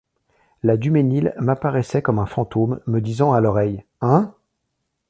[0.63, 4.33] La Dumesnil m'apparaissait comme un fantôme, me disant à l'oreille: «Hein!